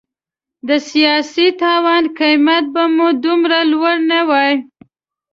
[0.67, 4.53] د سیاسي تاوان قیمت به مو دومره لوړ نه وای.